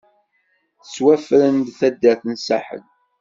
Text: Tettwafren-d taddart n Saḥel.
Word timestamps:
Tettwafren-d 0.81 1.67
taddart 1.79 2.23
n 2.27 2.33
Saḥel. 2.45 2.83